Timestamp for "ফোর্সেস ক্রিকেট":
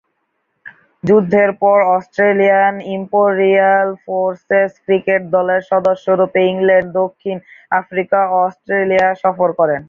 4.05-5.21